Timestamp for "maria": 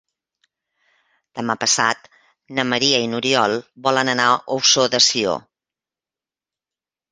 2.71-3.03